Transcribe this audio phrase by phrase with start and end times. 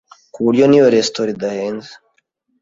[0.33, 1.91] kuburyo niyo resitora idahenze,